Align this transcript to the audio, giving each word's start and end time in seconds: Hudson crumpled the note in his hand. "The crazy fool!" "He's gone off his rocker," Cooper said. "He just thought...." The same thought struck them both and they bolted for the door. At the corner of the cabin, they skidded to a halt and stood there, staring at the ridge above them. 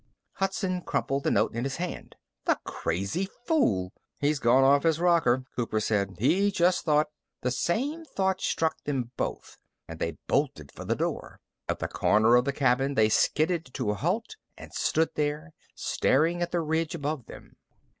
Hudson 0.37 0.81
crumpled 0.81 1.25
the 1.25 1.29
note 1.29 1.53
in 1.53 1.63
his 1.63 1.75
hand. 1.75 2.15
"The 2.45 2.57
crazy 2.63 3.29
fool!" 3.45 3.93
"He's 4.19 4.39
gone 4.39 4.63
off 4.63 4.81
his 4.81 4.99
rocker," 4.99 5.43
Cooper 5.55 5.79
said. 5.79 6.15
"He 6.17 6.49
just 6.49 6.85
thought...." 6.85 7.11
The 7.41 7.51
same 7.51 8.03
thought 8.05 8.41
struck 8.41 8.81
them 8.85 9.11
both 9.15 9.57
and 9.87 9.99
they 9.99 10.17
bolted 10.25 10.71
for 10.71 10.85
the 10.85 10.95
door. 10.95 11.39
At 11.69 11.77
the 11.77 11.87
corner 11.87 12.35
of 12.35 12.45
the 12.45 12.51
cabin, 12.51 12.95
they 12.95 13.09
skidded 13.09 13.63
to 13.75 13.91
a 13.91 13.93
halt 13.93 14.37
and 14.57 14.73
stood 14.73 15.09
there, 15.13 15.53
staring 15.75 16.41
at 16.41 16.49
the 16.51 16.61
ridge 16.61 16.95
above 16.95 17.27
them. 17.27 17.55